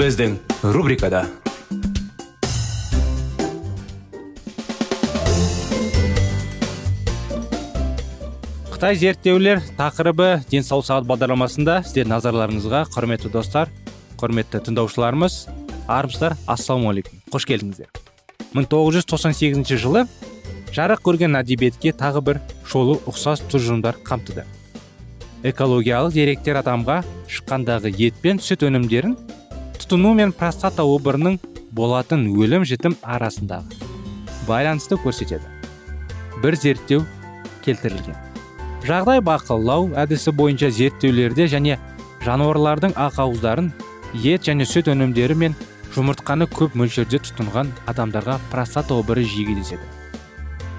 [0.00, 0.38] Біздің
[0.72, 1.26] рубрикада
[8.72, 13.68] қытай зерттеулер тақырыбы денсаулық сағат бағдарламасында сіздер назарларыңызға құрметті достар
[14.22, 15.36] құрметті тыңдаушыларымыз
[15.84, 17.90] армысыздар ассалаумағалейкум қош келдіңіздер.
[18.56, 20.06] 1998 жылы
[20.72, 24.46] жарық көрген әдебиетке тағы бір шолу ұқсас тұжырымдар қамтыды.
[25.44, 29.18] Экологиялық деректер адамға шыққандағы ет пен сүт өнімдерін
[29.90, 31.40] тұтыну мен простата обырының
[31.74, 33.88] болатын өлім жітім арасындағы
[34.46, 35.42] байланысты көрсетеді.
[36.44, 37.00] Бір зерттеу
[37.64, 38.14] келтірілген.
[38.86, 41.80] Жағдай бақылау әдісі бойынша зерттеулерде және
[42.22, 43.72] жануарлардың ақауыздарын
[44.14, 45.58] ет және сүт өнімдері мен
[45.96, 49.90] жұмыртқаны көп мөлшерде тұтынған адамдарға простата обыры жиі кездеседі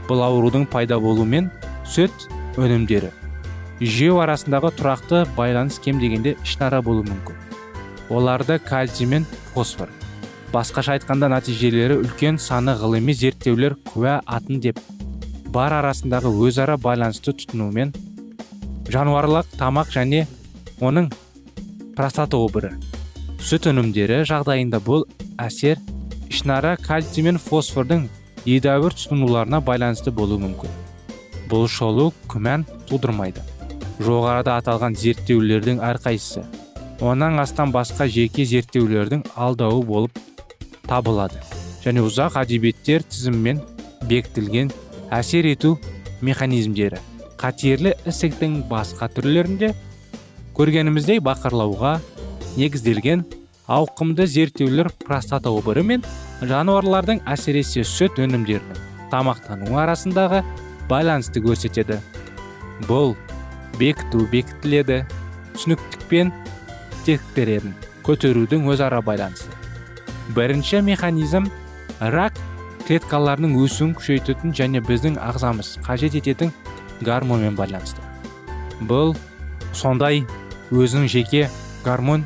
[0.08, 1.52] бұл аурудың пайда болуымен
[1.84, 3.12] сүт өнімдері
[3.84, 7.51] жеу арасындағы тұрақты байланыс кем дегенде ішінара болуы мүмкін.
[8.12, 9.90] Оларды кальций мен фосфор.
[10.52, 14.80] Басқаша айтқанда нәтижелері үлкен саны ғылыми зерттеулер куә атын деп
[15.56, 17.94] бар арасындағы өзара байланысты тұтынумен
[18.92, 20.26] жануарлық тамақ және
[20.84, 21.08] оның
[21.96, 22.74] простата обыры.
[23.40, 25.08] Сүт өнімдері жағдайында бұл
[25.40, 25.80] әсер
[26.28, 28.10] ішінара кальций мен фосфордың
[28.44, 30.80] едәуір тұтынуларына байланысты болуы мүмкін.
[31.48, 33.44] Бұл шолу күмән тудырмайды.
[34.04, 36.44] Жоғарыда аталған зерттеулердің әрқайсысы
[37.02, 40.20] оннан астам басқа жеке зерттеулердің алдауы болып
[40.86, 41.40] табылады.
[41.82, 43.62] Және ұзақ әдебиеттер тізіммен
[44.06, 44.70] бекітілген
[45.10, 45.80] әсер ету
[46.22, 47.00] механизмдері.
[47.42, 49.72] Қатерлі ісіктің басқа түрлерінде
[50.54, 51.96] көргеніміздей бақырлауға
[52.60, 53.26] негізделген
[53.66, 56.06] ауқымды зерттеулер простата обыры мен
[56.46, 60.44] жануарлардың әсіресе сүт өнімдерінің тамақтануы арасындағы
[60.92, 61.98] байланысты көрсетеді.
[62.86, 63.16] Бұл
[63.82, 65.02] бекіту бекітіледі.
[65.56, 66.06] Түсініктік
[67.06, 67.74] пен тектіктерін
[68.06, 69.50] көтерудің өзара байланысы.
[70.36, 71.48] Бірінші механизм
[72.00, 72.34] рак
[72.88, 76.52] клеткаларының өсуін күшейтетін және біздің ағзамыз қажет ететін
[77.02, 78.02] гормонмен байланысты.
[78.82, 79.16] Бұл
[79.74, 80.26] сондай
[80.72, 81.50] өзінің жеке
[81.86, 82.26] гормон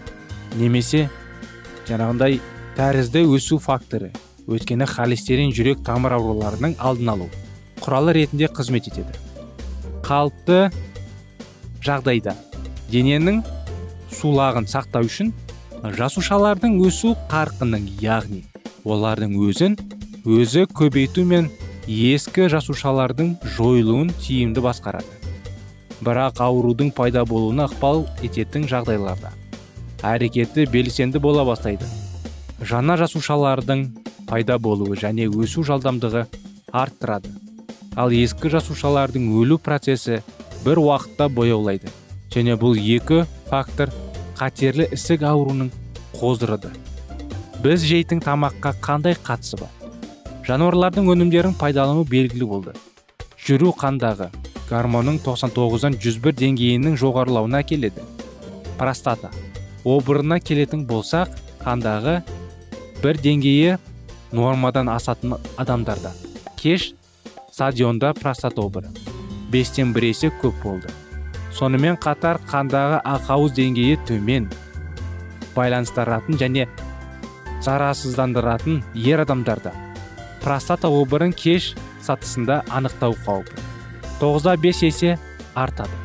[0.55, 1.09] немесе
[1.87, 2.39] жаңағындай
[2.75, 4.11] тәрізді өсу факторы
[4.47, 7.29] өйткені холестерин жүрек тамыр ауруларының алдын алу
[7.81, 9.11] құралы ретінде қызмет етеді.
[10.05, 10.71] Қалыпты
[11.83, 12.35] жағдайда
[12.91, 13.43] дененің
[14.15, 15.33] сулағын сақтау үшін
[15.99, 18.43] жасушалардың өсу қарқынын яғни
[18.85, 19.77] олардың өзін
[20.25, 21.49] өзі көбейту мен
[21.85, 25.09] ескі жасушалардың жойылуын тиімді басқарады.
[26.01, 29.31] Бірақ аурудың пайда болуына ықпал ететін жағдайларда
[30.05, 31.85] әрекеті белсенді бола бастайды.
[32.61, 33.85] Жаңа жасушалардың
[34.29, 36.25] пайда болуы және өсу жылдамдығы
[36.73, 37.29] арттырады.
[37.95, 40.21] Ал ескі жасушалардың өлу процесі
[40.65, 41.93] бір уақытта бояулайды
[42.33, 43.93] және бұл екі фактор
[44.39, 45.71] қатерлі ісік ауруының
[46.15, 46.71] қоздырады
[47.63, 49.71] біз жейтін тамаққа қандай қатысы бар?
[50.45, 52.73] Жануарлардың өнімдерін пайдалану белгілі болды.
[53.41, 54.27] Жүру қандағы
[54.69, 58.05] гормонның 99-дан 101 деңгейінің жоғарылауына әкеледі
[58.77, 59.31] простата
[59.85, 61.33] обырына келетін болсақ
[61.63, 62.19] қандағы
[63.01, 63.77] бір деңгейі
[64.35, 66.11] нормадан асатын адамдарда.
[66.61, 66.93] Кеш
[67.51, 68.89] стадионда простата обыры.
[69.49, 70.93] Бестен бір есе көп болды.
[71.55, 74.49] Сонымен қатар қандағы ақауыз деңгейі төмен.
[75.55, 76.67] Байланыстыратын және
[77.63, 79.71] зарарсыздандыратын ер адамдарда.
[80.43, 81.73] Простата обырын кеш
[82.03, 83.55] сатысында анықтау қаупі.
[84.19, 85.15] Тоғызда бес есе
[85.55, 85.95] артады.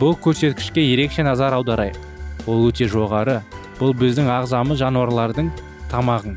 [0.00, 1.98] Бұл көрсеткішке ерекше назар аударайық.
[2.46, 3.40] Ол өте жоғары.
[3.80, 5.50] Бұл біздің ағзамыз жануарлардың
[5.90, 6.36] тамағын.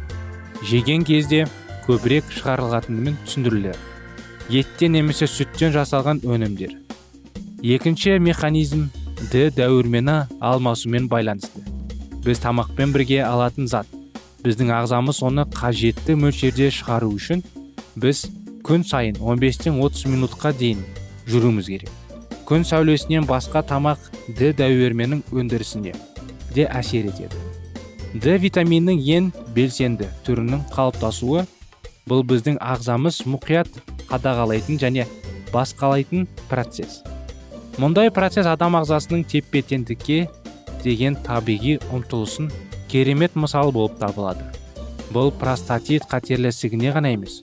[0.66, 1.44] Жеген кезде
[1.86, 3.78] көбірек шығарылатынымен түсіндіріледі.
[4.50, 6.85] Еттен немесе сүттен жасалған өнімдер.
[7.66, 8.90] Екінші механизм
[9.32, 11.64] д дәуірмені алмасумен байланысты.
[12.22, 13.90] Біз тамақпен бірге алатын зат.
[14.46, 17.42] Біздің ағзамыз оны қажетті мөлшерде шығару үшін
[17.98, 18.28] біз
[18.66, 20.84] күн сайын 15-тен 30 минутқа дейін
[21.26, 21.90] жүруіміз керек.
[22.46, 25.96] Күн сәулесінен басқа тамақ д дәруменінің өндірісіне
[26.54, 27.42] де әсер етеді.
[28.14, 31.48] Д витаминінің ең белсенді түрінің қалыптасуы
[32.06, 33.82] бұл біздің ағзамыз мұқият
[34.14, 35.10] қадағалайтын және
[35.50, 37.02] басқалайтын процесс.
[37.76, 40.22] Мұндай процесс адам ағзасының тепе теңдікке
[40.84, 42.48] деген табиғи ұмтылысын
[42.88, 44.46] керемет мысал болып табылады.
[45.12, 47.42] Бұл простатит қатерлі ісігіне ғана емес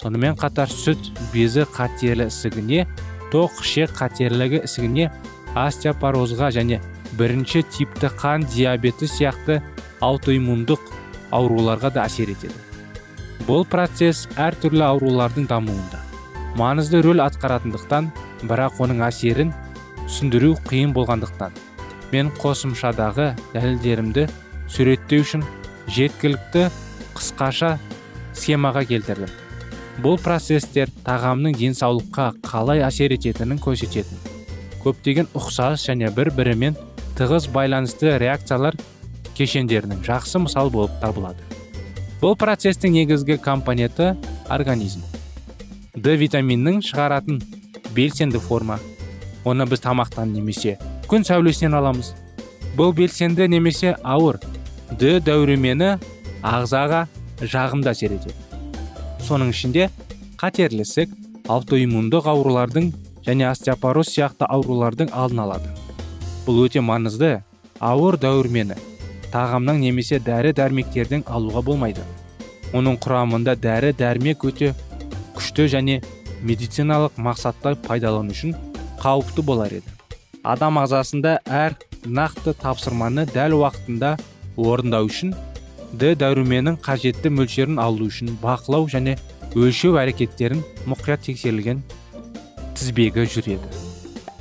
[0.00, 2.86] сонымен қатар сүт безі қатерлі ісігіне
[3.32, 5.10] тоқ ішек қатерлігі ісігіне
[5.52, 6.80] остеопорозға және
[7.18, 9.60] бірінші типті қан диабеті сияқты
[10.00, 10.80] аутоиммундық
[11.30, 12.56] ауруларға да әсер етеді.
[13.44, 16.00] Бұл процесс әртүрлі аурулардың дамуында
[16.58, 18.10] маңызды рөл атқаратындықтан
[18.48, 19.52] бірақ оның әсерін
[20.06, 21.54] түсіндіру қиын болғандықтан
[22.12, 24.28] мен қосымшадағы дәлелдерімді
[24.70, 25.44] суреттеу үшін
[25.90, 26.68] жеткілікті
[27.16, 27.74] қысқаша
[28.34, 29.30] схемаға келтірдім.
[30.02, 34.18] Бұл процесстер тағамның денсаулыққа қалай әсер ететінін көрсететін.
[34.82, 36.78] Көптеген ұқсас және бір бірімен
[37.18, 38.74] тығыз байланысты реакциялар
[39.38, 41.38] кешендерінің жақсы мысал болып табылады.
[42.20, 44.14] Бұл процестің негізгі компоненті
[44.50, 45.04] организм.
[45.94, 47.40] Д витаминінің шығаратын
[47.94, 48.80] белсенді форма.
[49.44, 52.14] Оны біз тамақтан немесе күн сәулесінен аламыз.
[52.74, 54.40] Бұл белсенді немесе ауыр.
[54.98, 55.94] Д дәрумені
[56.42, 57.06] ағзаға
[57.40, 58.44] жағымды әсер етеді
[59.24, 59.88] соның ішінде
[60.40, 61.12] қатерлі ісік
[61.48, 62.90] аутоиммундық аурулардың
[63.24, 65.70] және остеопороз сияқты аурулардың алдын алады.
[66.44, 67.38] Бұл өте маңызды
[67.80, 68.76] ауыр дәрумені
[69.32, 72.04] тағамнан немесе дәрі дәрмектерден алуға болмайды.
[72.76, 74.74] Оның құрамында дәрі дәрмек өте
[75.36, 76.00] күшті және
[76.44, 78.54] медициналық мақсатта пайдалану үшін
[79.04, 79.90] қауіпті болар еді.
[80.44, 84.14] Адам ағзасында әр нақты тапсырманы дәл уақытында
[84.56, 85.34] орындау үшін
[86.00, 89.18] д дәруменің қажетті мөлшерін алу үшін бақылау және
[89.54, 91.82] өлшеу әрекеттерін мұқият тексерілген
[92.74, 93.68] тізбегі жүреді.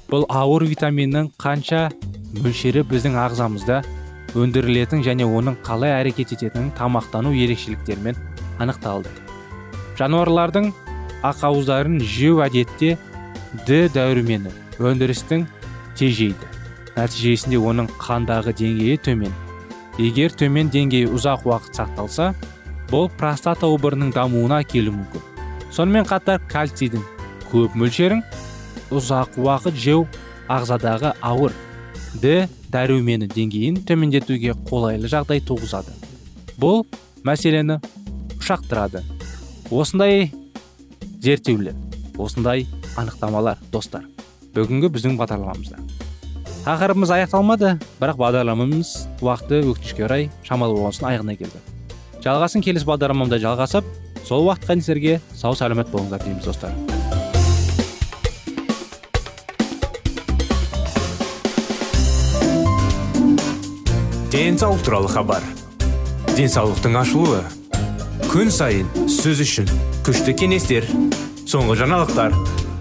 [0.10, 1.90] Бұл ауыр витаминнің қанша
[2.40, 3.82] мөлшері біздің ағзамызда
[4.34, 8.18] өндірілетін және оның қалай әрекет ететінін тамақтану ерекшеліктерімен
[8.64, 9.12] анықталды.
[10.00, 10.72] Жануарлардың
[11.24, 12.96] ақауыздарын жеу әдетте
[13.68, 14.52] д дәрумені
[14.82, 15.46] өндірістің
[15.98, 16.50] тежейді.
[16.98, 19.34] Нәтижесінде оның қандағы деңгейі төмен.
[20.02, 22.32] Егер төмен деңгейі ұзақ уақыт сақталса
[22.90, 25.24] бұл простата обырының дамуына әкелуі мүмкін.
[25.74, 27.06] Сонымен қатар кальцийдің
[27.52, 28.22] көп мөлшерін
[28.94, 30.06] ұзақ уақыт жеу
[30.52, 31.54] ағзадағы ауыр
[32.22, 35.94] д дәрумені деңгейін төмендетуге қолайлы жағдай туғызады.
[36.58, 36.86] Бұл
[37.26, 37.80] мәселені
[38.38, 39.02] ұшақтырады
[39.72, 40.32] осындай
[41.24, 41.78] зерттеулер
[42.18, 42.68] осындай
[43.00, 44.06] анықтамалар достар.
[44.54, 45.80] Бүгінгі біздің бағдарламамызда.
[46.64, 51.60] Тақырыбымыз аяқталмады бірақ бағдарламамыз уақыты өкінішке орай шамалы болған соң аяғына келді.
[52.24, 53.88] Жалғасын келесі бағдарламамда жалғасып
[54.24, 56.72] сол уақытқа дейін сіздерге сау сәлемет болыңыздар дейміз достар.
[64.34, 65.44] Денсаулық туралы хабар.
[66.34, 67.44] Денсаулықтың ашылуы.
[68.32, 69.70] Күн сайын сөз үшін
[70.08, 70.88] күшті кеңестер
[71.46, 72.34] соңғы жаңалықтар.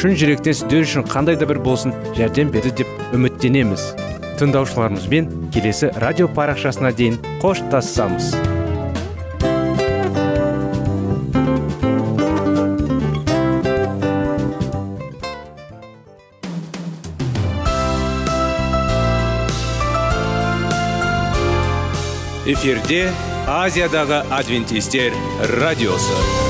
[0.00, 3.82] шын жүректен сіздер үшін қандай да бір болсын жәрдем берді деп үміттенеміз.
[4.40, 8.32] Тыңдаушыларымызбен келесі радио парақшасына дейін қоштассамыз
[22.50, 23.04] эфирде
[23.46, 25.12] азиядағы адвентистер
[25.60, 26.49] радиосы.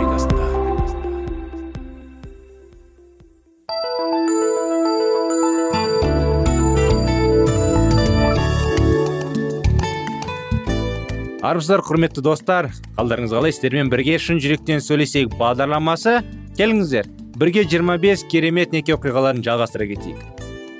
[11.51, 12.69] Армысыздар құрметті достар.
[12.95, 16.21] Қалдарыңыз қалай сіздермен бірге шын жүректен сөйлесейік бағдарламасы.
[16.55, 17.09] Келіңіздер.
[17.35, 20.21] Бірге 25 керемет неке оқиғаларын жалғастыра кетейік.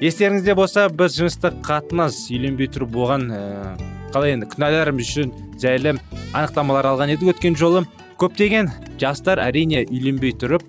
[0.02, 3.42] Естеріңізде болса біз жыныстық қатынас үйленбей тұрып болған ә,
[4.16, 5.98] қалай енді күнәларымыз үшін жайлы
[6.32, 7.84] анықтамалар алған едік өткен жолы.
[8.22, 10.64] Көптеген жастар әрине үйленбей тұрып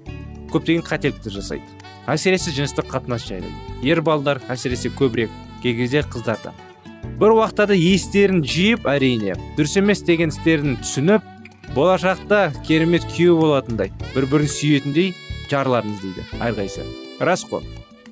[0.51, 1.65] көптеген қателіктер жасайды.
[2.11, 3.55] Әсіресе жыныстық қатынас жайлы.
[3.87, 5.31] Ер балдар әсіресе көбірек
[5.63, 6.53] кей кезде қыздарда
[7.21, 11.27] бір уақыттарда естерін жиып әрине дұрыс емес деген істерін түсініп
[11.77, 15.13] болашақта керемет күйеу болатындай бір бірін сүйетіндей
[15.51, 16.85] жарларыңыз дейді әрқайсысы
[17.21, 17.65] рас қой.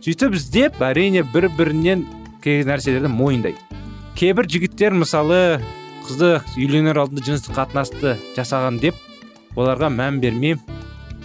[0.04, 2.06] Сөйтіп іздеп әрине бір бірінен
[2.44, 3.60] кей нәрселерді мойындайды
[4.16, 5.60] кейбір жігіттер мысалы
[6.06, 8.98] қызды үйленер алдында жыныстық қатынасты жасаған деп
[9.56, 10.56] оларға мән бермей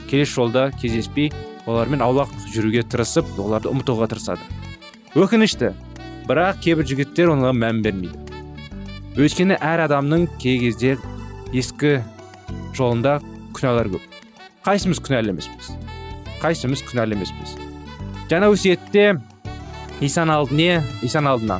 [0.10, 1.32] келесі жолда кездеспей
[1.66, 4.46] олармен аулақ жүруге тырысып оларды ұмытуға тырысады.
[5.16, 5.74] Өкінішті
[6.26, 8.18] бірақ кейбір жігіттер оған мән бермейді.
[9.16, 10.96] Өйткені әр адамның кей кезде
[11.54, 12.00] ескі
[12.76, 13.20] жолында
[13.56, 14.04] күнәлар көп.
[14.66, 15.70] Қайсымыз күнәлі емеспіз?
[16.42, 17.56] Қайсымыз күнәлі емеспіз?
[18.32, 19.06] Жаңа өсиетте
[20.02, 21.60] исаның алдіне исаның алдына.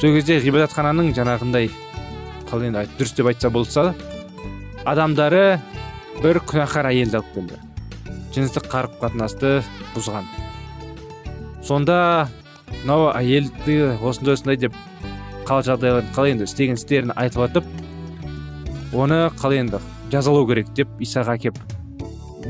[0.00, 1.70] Сол кезде ғибадатхананың жаңағындай
[2.46, 3.90] қалай енді дұрыс деп айтса болса
[4.86, 5.58] адамдары
[6.22, 7.60] бір күнәһар әйелді алып келді.
[8.36, 9.52] Жыныстық қарым қатынасты
[9.96, 10.28] бұзған.
[11.66, 12.28] Сонда
[12.82, 14.76] мынау әйелді осындай осындай деп
[15.46, 19.82] қалай жағдайларын қалай енді істеген істерін айтып жатып оны қалай енді
[20.12, 21.58] жазалау керек деп исаға кеп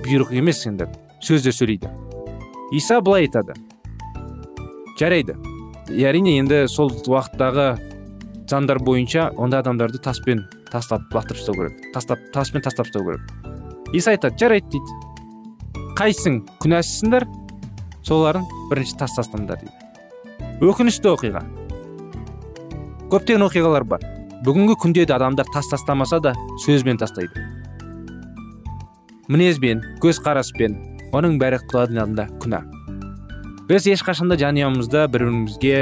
[0.05, 0.89] бұйрық емес енді
[1.25, 1.91] сөздер сөйлейді.
[2.73, 3.55] Иса былай айтады.
[4.99, 5.37] Жарайды.
[5.89, 7.67] Әрине енді сол уақыттағы
[8.51, 11.91] заңдар бойынша ондай адамдарды таспен тастап лақтырып тастау керек.
[11.95, 13.23] Тастап таспен тастап тастау керек.
[13.93, 15.01] Иса айтады жарайды дейді.
[15.97, 16.43] Қайсың?
[16.61, 17.27] Күнәсізсіңдер
[18.05, 19.86] соларын бірінші тас тастаңдар дейді.
[20.65, 21.43] Өкінішті оқиға.
[23.13, 24.05] Көптеген оқиғалар бар.
[24.47, 26.33] Бүгінгі күнде де адамдар тас тастамаса да
[26.65, 27.45] сөзбен тастайды.
[29.29, 30.79] Мінезбен көзқараспен
[31.13, 32.63] оның бәрі құдайдың алдында күнә.
[33.69, 35.79] Біз ешқашанда жанұямызда бір бірімізге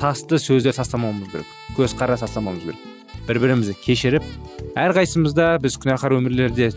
[0.00, 2.82] тасты сөздер тастамауымыз керек көзқарас тастамауымыз керек.
[3.28, 4.24] Бір бірімізді кешіріп
[4.72, 6.72] әрқайсымызда біз күнәһар өмірлерде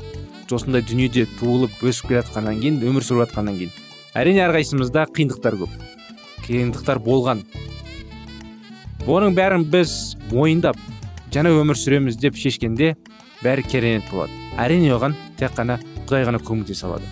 [0.51, 3.75] осындай дүниеде туылып өсіп келе жатқаннан кейін өмір сүріп жатқаннан кейін
[4.17, 5.86] әрине әрқайсымызда қиындықтар көп.
[6.47, 7.43] Қиындықтар болған.
[9.07, 10.79] Оның бәрін біз мойындап
[11.35, 12.95] жаңа өмір сүреміз деп шешкенде
[13.43, 14.33] бәрі керемет болады.
[14.57, 15.77] Әрине оған тек қана
[16.07, 17.07] құдай ғана көмектесе алады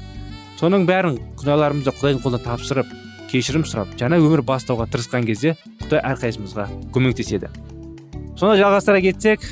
[0.59, 2.91] соның бәрін күнәларымызды құдайдың қолына тапсырып
[3.31, 7.49] кешірім сұрап жаңа өмір бастауға тырысқан кезде құдай әрқайсымызға көмектеседі.
[8.39, 9.43] Соны жалғастыра кетсек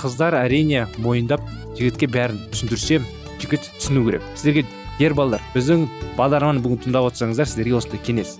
[0.00, 1.44] қыздар әрине мойындап
[1.78, 3.00] жігітке бәрін түсіндірсе
[3.40, 4.26] жігіт түсіну керек.
[4.36, 4.66] Сіздерге
[5.00, 5.86] ер балдар біздің
[6.18, 8.36] бағдарламаны бүгін тыңдап отырсаңыздар сіздерге осындай кеңес.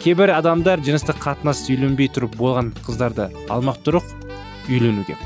[0.00, 4.06] Кейбір адамдар жыныстық қатынас үйленбей тұрып болған қыздарды алмақ тұрық
[4.72, 5.16] үйленуге.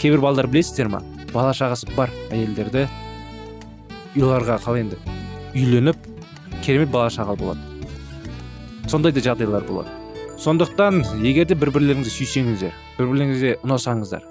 [0.00, 1.02] Кейбір балдар білесіздер ма?
[1.34, 2.86] Бала шағасы бар әйелдерді
[4.16, 4.96] оларға қалай енді.
[5.52, 6.08] Үйленіп
[6.64, 7.60] керемет бала шаға болады.
[8.88, 9.92] Сондай да жағдайлар болады.
[10.40, 14.24] Сондықтан егер де бір бірлеріңізді сүйсеңіздер бір бірлеріңізге ұнасаңыздар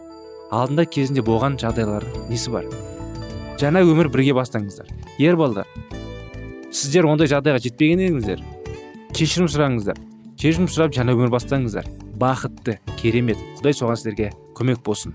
[0.52, 2.66] алдында кезінде болған жағдайлар несі бар?
[3.62, 4.90] Жаңа өмір бірге бастаңыздар.
[5.22, 5.70] Ер балдар
[6.72, 8.42] сіздер ондай жағдайға жетпеген едіңіздер.
[9.16, 10.00] Кешірім сұраңыздар
[10.42, 11.86] кешірім сұрап жаңа өмір бастаңыздар.
[12.22, 13.38] Бақытты керемет.
[13.60, 15.14] Құдай соған сіздерге көмек болсын.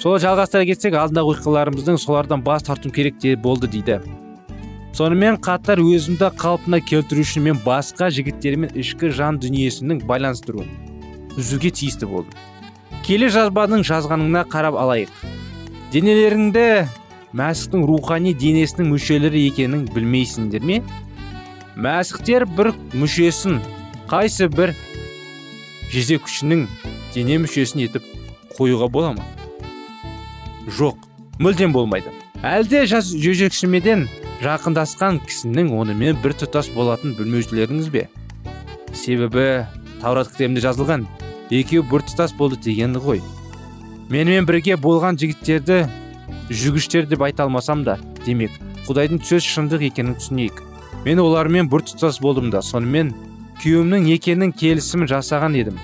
[0.00, 4.00] Солай жалғастыра кетсек алдындағы оқиғаларымыздың солардан бас тарту керек те болды дейді.
[4.96, 10.72] Сонымен қатар өзімді қалпына келтіру үшін мен басқа жігіттермен ішкі жан дүниесінің байланыстыруын
[11.38, 12.34] үзуге тиісті болдым
[13.06, 15.12] келе жазбаның жазғанына қарап алайық.
[15.94, 16.64] Денелеріңді
[17.38, 20.80] мәсіхтің рухани денесінің мүшелері екенін білмейсіңдер ме?
[21.76, 23.60] Мәсіхтер бір мүшесін
[24.10, 24.72] қайсы бір
[25.92, 26.66] жезек күшінің
[27.14, 28.06] дене мүшесін етіп
[28.56, 29.26] қоюға бола ма?
[30.78, 30.98] Жоқ
[31.38, 32.12] мүлдем болмайды.
[32.42, 34.06] Әлде жас жезөкшемеден
[34.42, 38.06] жақындасқан кісінің онымен бір тұтас болатын білмеушілеріңіз бе?
[38.96, 39.66] Себебі
[40.00, 41.06] таурат кітабында жазылған
[41.50, 43.22] екеуі бір тұтас болды дегені ғой.
[44.10, 45.84] Менімен бірге болған жігіттерді
[46.50, 48.56] жүгіштер деп айта алмасам да демек
[48.88, 50.69] құдайдың сөз шындық екенін түсінейік.
[51.04, 53.14] Мен олармен бір тұтас болдым да сонымен
[53.62, 55.78] күйеуімнің екенін келісімін жасаған едім.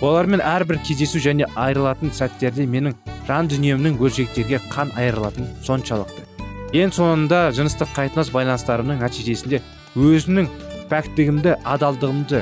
[0.00, 2.96] Олармен әрбір кездесу және айырылатын сәттерде менің
[3.28, 6.24] жан дүниемнің бөлшектерге қан айырылатын соншалықты.
[6.72, 9.60] Ең соңында жыныстық қатынас байланыстарымның нәтижесінде
[9.94, 10.48] өзімнің
[10.88, 12.40] пәктігімді адалдығымды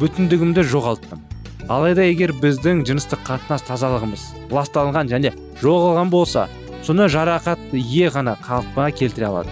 [0.00, 1.24] бүтіндігімді жоғалттым.
[1.66, 6.46] Алайда егер біздің жыныстық қатынас тазалығымыз ласталған және жоғалған болса
[6.86, 9.50] соны жарақат ие ғана қалпына келтіре алады.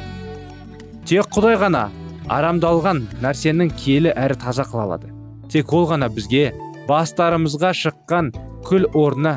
[1.04, 1.88] Тек құдай ғана
[2.32, 5.12] арамдалған нәрсенің киелі әрі таза қыла алады
[5.52, 6.48] тек ол ғана бізге
[6.88, 8.30] бастарымызға шыққан
[8.66, 9.36] күл орнына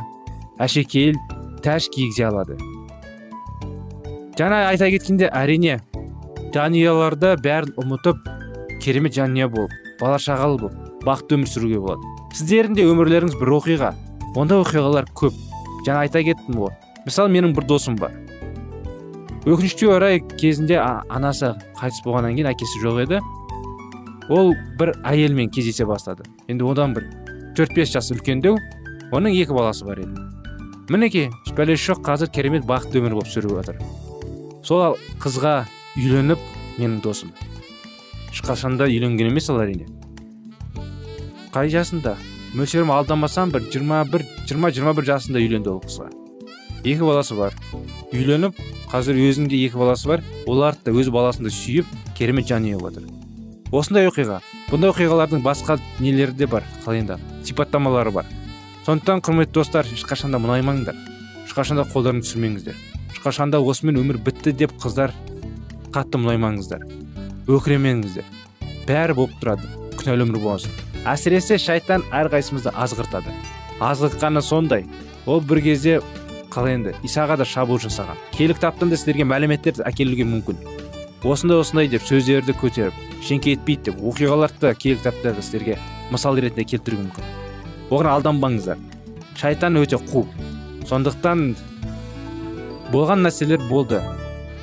[0.64, 1.18] әшекейіл
[1.62, 2.58] тәж кигізе алады.
[4.38, 5.80] Жаңа айта кеткенде әрине
[6.56, 8.24] жанұяларды бәрін ұмытып
[8.82, 12.14] керемет жанұя болып бала шағалы болып бақытты өмір сүруге болады.
[12.38, 13.94] Сіздердің де өмірлеріңіз бір оқиға.
[14.38, 15.38] Ондай оқиғалар көп.
[15.86, 16.74] Жаңа айта кеттім ғой.
[17.06, 18.14] Мысалы менің бір досым бар.
[19.48, 23.20] Өкінішке орай кезінде анасы қайтыс болғаннан кейін әкесі жоқ еді.
[24.28, 26.28] Ол бір әйелмен кездесе бастады.
[26.52, 27.08] Енді одан бір
[27.56, 28.58] төрт бес жас үлкендеу
[29.16, 30.26] оның екі баласы бар еді.
[30.92, 33.80] Мінекей бәлесі жоқ қазір керемет бақытты өмір болып сүріп жатыр
[34.68, 35.62] сол қызға
[35.96, 36.44] үйленіп
[36.78, 37.32] менің досым.
[38.34, 39.88] Ешқашан да үйленген емес ол әрине
[41.58, 42.18] қай жасында?
[42.54, 46.12] Мөлшерім алдамасам бір жиырма бір жиырма жиырма бір жасында үйленді ол қызға.
[46.84, 47.56] Екі баласы бар.
[48.14, 48.60] Үйленіп
[48.92, 50.24] қазір өзінде екі баласы бар.
[50.48, 51.86] Оларды да өз баласындай сүйіп
[52.18, 53.14] керемет жанұя болып жатыр
[53.72, 54.40] осындай оқиға.
[54.72, 57.18] Бұндай оқиғалардың басқа нелері де бар қалай енді
[57.48, 58.26] сипаттамалары бар.
[58.86, 60.96] Сондықтан құрметті достар ешқашан да мұнаймаңдар.
[61.48, 62.78] Ешқашан да қолдарыңды түсірмеңіздер.
[63.12, 65.12] Ешқашан да осымен өмір бітті деп қыздар
[65.92, 66.88] қатты мұнаймаңыздар.
[67.48, 68.24] Өкіремеңіздер.
[68.88, 69.68] Бәрі болып тұрады.
[70.00, 73.32] Күнәлі өмір болған әсіресе шайтан әрқайсымызды азғыртады.
[73.80, 74.86] Азғыртқаны сондай.
[75.26, 76.02] Ол бір кезде
[76.54, 78.18] қалай енді исаға да шабуыл жасаған.
[78.34, 80.60] Киелі кітаптан да сіздерге мәліметтер әкелуге мүмкін.
[81.28, 85.78] Осындай осындай деп сөздерді көтеріп шеңкейтпейді деп оқиғаларды киелі кітапта сіздерге
[86.12, 87.32] мысал ретінде келтіруі мүмкін.
[87.90, 88.80] Оған алданбаңыздар.
[89.38, 90.26] Шайтан өте қу.
[90.88, 91.56] Сондықтан
[92.92, 94.02] болған нәрселер болды.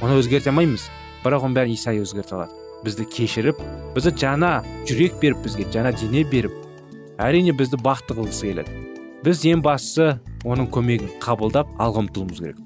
[0.00, 0.88] Оны өзгерте алмаймыз.
[1.24, 2.52] Бірақ оның бәрін исай өзгерте алады.
[2.84, 3.60] Бізді кешіріп
[3.94, 6.52] бізді жаңа жүрек беріп бізге жаңа дене беріп
[7.16, 8.74] әрине бізді бақытты қылғысы келеді.
[9.24, 12.62] Біз ең бастысы оның көмегін қабылдап алға ұмтылуымыз керек.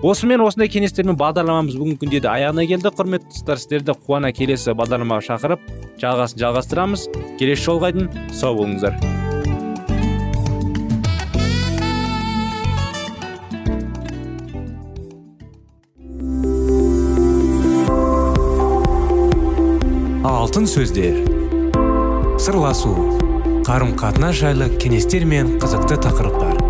[0.00, 2.88] Осымен осындай кеңестермен бағдарламамыз бүгінгі күнде де аяғына келді.
[2.96, 5.66] Құрметті достар сіздерді қуана келесі бағдарламаға шақырып
[6.00, 7.04] жалғасын жалғастырамыз.
[7.36, 8.96] Келесі жолға дейін сау болыңыздар.
[20.24, 21.20] Алтын сөздер.
[22.40, 22.96] Сырласу.
[23.68, 26.69] Қарым қатынас жайлы кеңестер мен қызықты тақырыптар.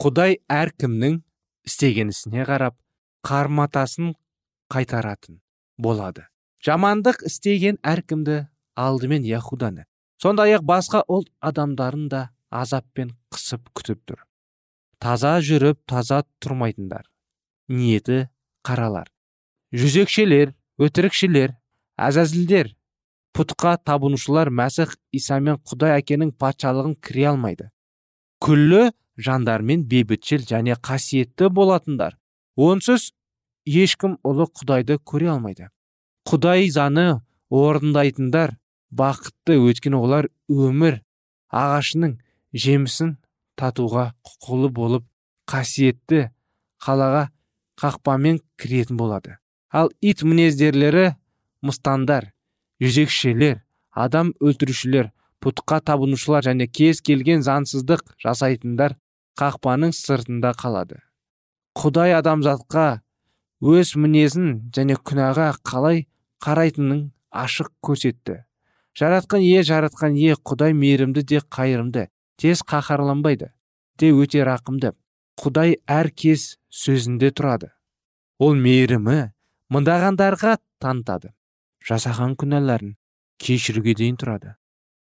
[0.00, 1.18] Құдай әркімнің
[1.68, 2.76] істеген ісіне қарап
[3.26, 4.14] қарматасын
[4.72, 5.42] қайтаратын
[5.76, 6.24] болады.
[6.64, 8.46] Жамандық істеген әркімді
[8.80, 9.84] алдымен яхуданы
[10.22, 14.22] сондай ақ басқа ұлт адамдарын да азаппен қысып күтіп тұр.
[15.00, 17.04] Таза жүріп таза тұрмайтындар
[17.68, 18.30] ниеті
[18.64, 19.08] қаралар.
[19.76, 21.54] Жүзекшелер өтірікшілер
[22.08, 22.72] әзәзілдер
[23.36, 27.68] пұтқа табынушылар мәсіх исамен құдай әкенің патшалығын кіре алмайды.
[28.40, 32.16] Күллі жандармен бейбітшіл және қасиетті болатындар.
[32.56, 33.10] Онсыз
[33.66, 35.68] ешкім ұлы құдайды көре алмайды.
[36.28, 37.20] Құдай заны
[37.50, 38.56] орындайтындар
[38.90, 41.00] бақытты өйткені олар өмір
[41.50, 42.18] ағашының
[42.54, 43.16] жемісін
[43.58, 45.06] татуға құқылы болып
[45.50, 46.30] қасиетті
[46.82, 47.28] қалаға
[47.80, 49.38] қақпамен кіретін болады.
[49.70, 51.14] Ал ит мінездерлері
[51.62, 52.32] мыстандар
[52.82, 58.96] жүзекшелер адам өлтірушілер пұтқа табынушылар және кез келген заңсыздық жасайтындар
[59.40, 61.00] қақпаның сыртында қалады.
[61.78, 63.00] Құдай адамзатқа
[63.60, 66.06] өз мінезін және күнәға қалай
[66.44, 68.44] қарайтынын ашық көрсетті.
[68.96, 73.52] Жаратқан ие жаратқан ие құдай мейірімді де қайырымды тез қаһарланбайды
[74.00, 74.92] де өте рақымды
[75.40, 77.70] құдай әр кез сөзінде тұрады.
[78.40, 79.30] Ол мейірімі
[79.72, 81.32] мыңдағандарға танытады
[81.86, 82.96] жасаған күнәларын
[83.40, 84.56] кешіруге дейін тұрады.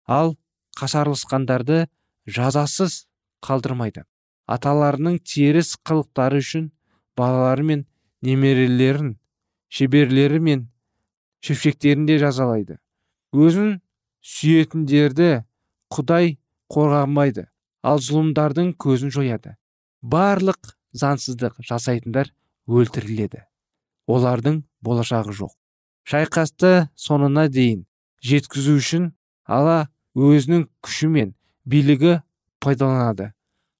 [0.07, 0.35] Ал
[0.79, 1.85] қасарлысқандарды
[2.25, 3.05] жазасыз
[3.43, 4.03] қалдырмайды.
[4.47, 6.71] Аталарының теріс қылықтары үшін
[7.19, 7.85] балалары мен
[8.23, 9.17] немерелерін
[9.69, 10.67] шеберлері мен
[11.43, 12.79] шөпшектерін де жазалайды.
[13.35, 13.81] Өзін
[14.23, 15.43] сүйетіндерді
[15.93, 16.37] құдай
[16.71, 17.47] қорғамайды
[17.83, 19.55] ал зұлымдардың көзін жояды.
[20.01, 22.31] Барлық заңсыздық жасайтындар
[22.67, 23.43] өлтіріледі.
[24.07, 25.53] Олардың болашағы жоқ.
[26.07, 27.83] Шайқасты соңына дейін
[28.23, 29.11] жеткізу үшін
[29.43, 31.33] ала өзінің күші мен
[31.69, 32.21] билігі
[32.63, 33.31] пайдаланады.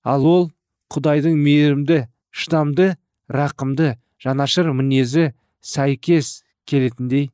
[0.06, 0.46] Ал ол
[0.94, 2.94] құдайдың мейірімді шыдамды
[3.34, 5.32] рақымды жанашыр мінезі
[5.66, 7.32] сәйкес келетіндей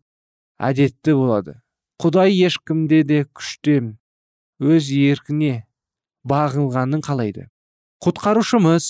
[0.58, 1.60] әдетті болады.
[2.02, 3.98] Құдай ешкімде де күштен
[4.64, 5.66] өз еркіне
[6.28, 7.50] бағынғанын қалайды.
[8.04, 8.88] Құтқарушымыз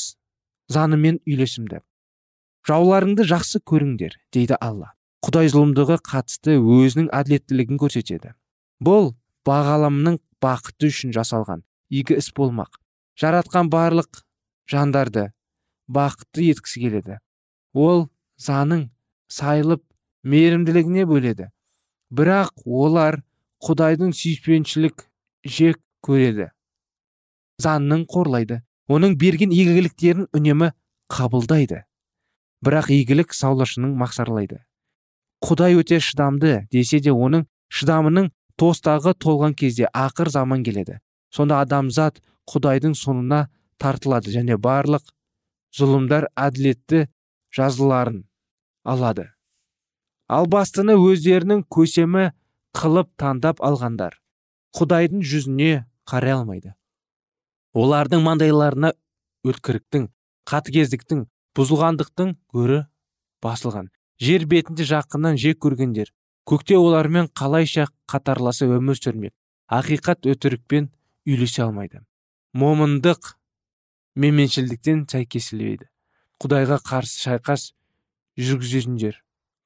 [0.73, 1.81] занымен үйлесімді.
[2.67, 4.93] Жауларыңды жақсы көріңдер дейді алла.
[5.23, 8.33] Құдай зұлымдығы қатысты өзінің әділеттілігін көрсетеді.
[8.83, 9.13] Бұл
[9.47, 12.79] бағаламның бақыты үшін жасалған игі іс болмақ.
[13.19, 14.23] Жаратқан барлық
[14.69, 15.29] жандарды
[15.87, 17.19] бақытты еткісі келеді.
[17.73, 18.07] Ол
[18.39, 18.87] заның
[19.29, 19.83] сайылып
[20.23, 21.49] мейірімділігіне бөледі.
[22.13, 23.21] Бірақ олар
[23.63, 25.05] құдайдың сүйіспеншілік
[25.45, 26.49] жек көреді.
[27.61, 28.61] Заңның қорлайды.
[28.91, 30.73] Оның берген игіліктерін үнемі
[31.11, 31.83] қабылдайды.
[32.63, 34.63] Бірақ игілік саулашының мақсарлайды.
[35.43, 38.29] Құдай өте шыдамды десе де оның шыдамының
[38.63, 40.99] тостағы толған кезде ақыр заман келеді.
[41.35, 43.47] Сонда адамзат құдайдың соңына
[43.81, 45.09] тартылады және барлық
[45.75, 47.07] зұлымдар әділетті
[47.55, 48.23] жазыларын
[48.87, 49.27] алады.
[50.29, 52.29] Ал бастыны өздерінің көсемі
[52.77, 54.15] қылып таңдап алғандар.
[54.77, 56.73] Құдайдың жүзіне қарай алмайды.
[57.73, 58.93] Олардың маңдайларына
[59.49, 60.07] өткіріктің
[60.49, 62.83] қатыгездіктің бұзылғандықтың көрі
[63.43, 63.89] басылған.
[64.23, 66.13] Жер бетінде жақыннан жек көргендер
[66.49, 69.33] көкте олармен қалайша қатарласа өмір сүрмек
[69.71, 70.89] ақиқат өтірікпен
[71.27, 72.03] үйлесе алмайды.
[72.53, 73.33] Момындық
[74.19, 75.87] менменшілдіктен сәйкеселейді
[76.43, 77.69] құдайға қарсы шайқас
[78.37, 79.21] жүргізетіндер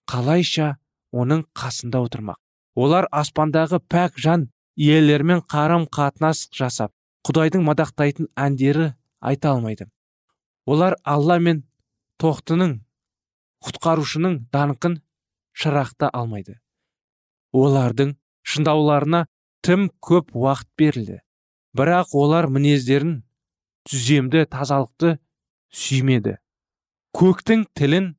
[0.07, 0.75] қалайша
[1.11, 2.37] оның қасында отырмақ.
[2.77, 6.93] Олар аспандағы пәк жан иелерімен қарым қатынас жасап
[7.27, 9.89] құдайдың мадақтайтын әндері айта алмайды.
[10.65, 11.63] Олар алла мен
[12.21, 12.77] тоқтының
[13.65, 14.99] құтқарушының даңқын
[15.57, 16.59] шырақта алмайды.
[17.55, 18.15] Олардың
[18.47, 19.25] шындауларына
[19.65, 21.21] тым көп уақыт берілді.
[21.77, 23.21] Бірақ олар мінездерін
[23.87, 25.17] түземді тазалықты
[25.71, 26.37] сүймеді.
[27.17, 28.13] Көктің тілін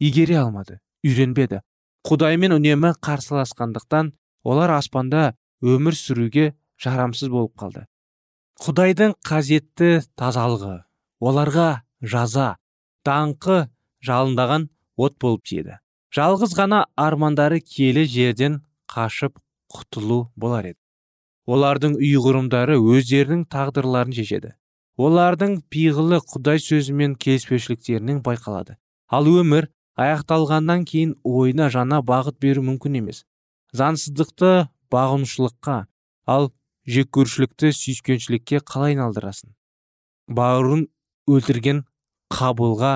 [0.00, 1.62] игере алмады үйренбеді.
[2.08, 4.12] Құдаймен үнемі қарсыласқандықтан
[4.48, 7.84] олар аспанда өмір сүруге жарамсыз болып қалды.
[8.62, 10.78] Құдайдың қазетті тазалығы
[11.20, 11.68] оларға
[12.02, 12.56] жаза
[13.06, 13.66] даңқы
[14.04, 15.78] жалындаған от болып тиеді.
[16.14, 18.60] Жалғыз ғана армандары келі жерден
[18.92, 19.38] қашып
[19.72, 20.80] құтылу болар еді.
[21.48, 24.52] Олардың ұйғырымдары өздерінің тағдырларын шешеді.
[24.98, 28.76] Олардың пиғылы құдай сөзімен келіспеушіліктерінің байқалады.
[29.08, 33.22] Ал өмір аяқталғаннан кейін ойына жаңа бағыт беру мүмкін емес.
[33.72, 35.78] Заңсыздықты бағынушылыққа
[36.26, 36.50] ал
[36.88, 39.52] жеккөрушілікті сүйіспеншілікке қалай айналдырасың?
[40.28, 40.86] Бауырын
[41.28, 41.84] өлтірген
[42.32, 42.92] қабылға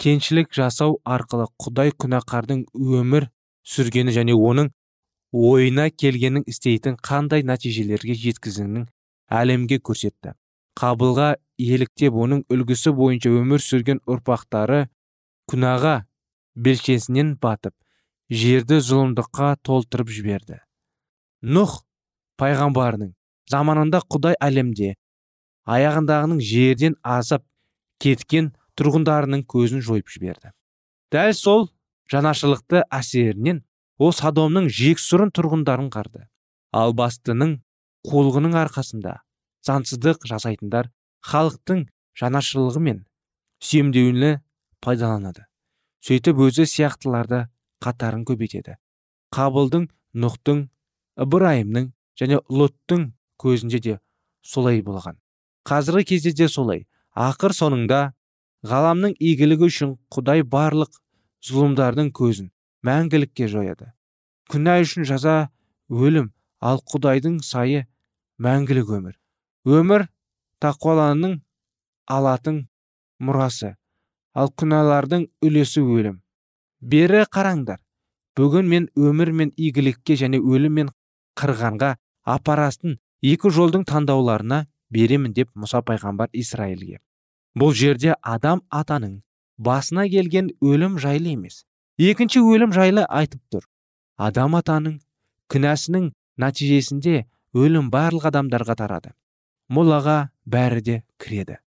[0.00, 3.28] кеншілік жасау арқылы құдай күнәқардың өмір
[3.74, 4.70] сүргені және оның
[5.34, 8.88] ойына келгенін істейтін қандай нәтижелерге жеткізгенін
[9.30, 10.34] әлемге көрсетті.
[10.78, 14.86] Қабылға еліктеп оның үлгісі бойынша өмір сүрген ұрпақтары
[15.50, 15.94] күнәға
[16.54, 17.74] белшесінен батып
[18.30, 20.58] жерді зұлымдыққа толтырып жіберді.
[21.42, 21.82] Нұх
[22.40, 23.14] пайғамбарының
[23.50, 24.94] заманында құдай әлемде
[25.70, 27.44] аяғындағының жерден азап
[28.02, 30.52] кеткен тұрғындарының көзін жойып жіберді.
[31.12, 31.68] Дәл сол
[32.10, 33.62] жанашырлықты әсерінен
[33.98, 36.26] ол садомның жексұрын тұрғындарын қарды.
[36.74, 37.60] Ал бастының
[38.08, 39.20] қулығының арқасында
[39.64, 40.90] заңсыздық жасайтындар
[41.24, 41.86] халықтың
[42.18, 43.04] жанашырлығы мен
[43.64, 44.40] сүйемдеуіне
[44.84, 45.46] пайдаланады.
[46.04, 47.46] Сөйтіп өзі сияқтыларды
[47.84, 48.76] қатарын көбейтеді.
[49.32, 49.86] Қабылдың
[50.20, 50.66] нұқтың
[51.24, 53.94] ыбырайымның және лоттың көзінде де
[54.42, 55.16] солай болған.
[55.64, 56.84] Қазіргі кезде де солай.
[57.14, 58.12] Ақыр соңында
[58.64, 60.96] ғаламның игілігі үшін құдай барлық
[61.44, 62.48] зұлымдардың көзін
[62.88, 63.90] мәңгілікке жояды.
[64.48, 65.34] Күнә үшін жаза
[65.92, 67.84] өлім ал құдайдың сайы
[68.40, 69.14] мәңгілік өмір.
[69.68, 70.06] Өмір
[70.64, 71.38] тақуаланың
[72.08, 72.64] алатын
[73.20, 73.74] мұрасы
[74.32, 76.20] ал күнәлардың үлесі өлім.
[76.80, 77.80] Бері қараңдар
[78.36, 80.92] бүгін мен өмір мен игілікке және өлім мен
[81.40, 81.94] қырғанға
[82.36, 87.00] апарастын екі жолдың таңдауларына беремін деп мұса пайғамбар израильге
[87.58, 89.20] бұл жерде адам атаның
[89.58, 91.62] басына келген өлім жайлы емес
[91.98, 93.64] екінші өлім жайлы айтып тұр.
[94.18, 94.98] Адам атаның
[95.50, 99.12] күнәсінің нәтижесінде өлім барлық адамдарға тарады.
[99.68, 101.58] Молаға бәрі де кіреді.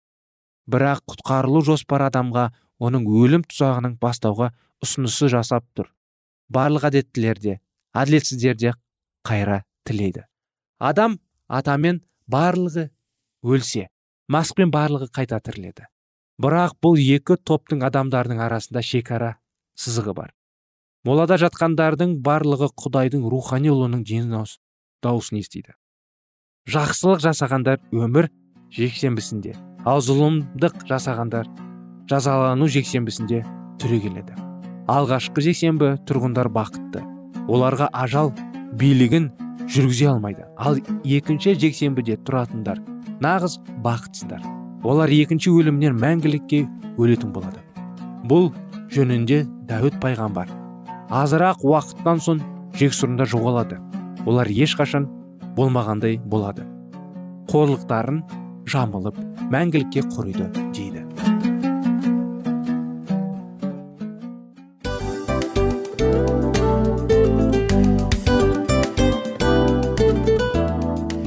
[0.67, 2.51] Бірақ құтқарылу жоспары адамға
[2.83, 4.51] оның өлім тұзағының бастауға
[4.83, 5.93] ұсынысы жасап тұр.
[6.51, 7.61] Барлық әдеттілерде
[7.95, 8.75] әділетсіздерде
[9.27, 10.27] қайра тілейді.
[10.79, 11.19] Адам
[11.49, 12.91] атамен барлығы
[13.43, 13.89] өлсе
[14.33, 15.87] маскпен барлығы қайта тіріледі.
[16.43, 19.37] Бірақ бұл екі топтың адамдардың арасында шекара
[19.79, 20.33] сызығы бар.
[21.07, 24.03] Молада жатқандардың барлығы құдайдың рухани ұлының
[25.05, 25.77] дауысын естиді.
[26.67, 28.31] Жақсылық жасағандар өмір
[28.75, 29.55] жексенбісінде
[29.87, 31.47] ал зұлымдық жасағандар
[32.11, 33.45] жазалану жексенбісінде
[33.79, 34.47] түрегеледі
[34.87, 37.03] алғашқы жексенбі тұрғындар бақытты.
[37.51, 38.33] Оларға ажал
[38.79, 39.31] билігін
[39.71, 40.47] жүргізе алмайды.
[40.57, 42.79] Ал екінші жексенбіде тұратындар
[43.23, 44.43] нағыз бақытсыздар.
[44.87, 46.65] Олар екінші өлімнен мәңгілікке
[47.01, 47.63] өлетін болады.
[48.29, 48.53] Бұл
[48.93, 50.51] жөнінде дәуіт пайғамбар.
[51.11, 52.43] Азырақ уақыттан соң
[52.79, 53.81] жексұрында жоғалады.
[54.27, 55.09] Олар ешқашан
[55.57, 56.67] болмағандай болады.
[57.51, 58.23] Қорлықтарын
[58.67, 59.19] жамылып
[59.53, 60.66] мәңгілікке құриды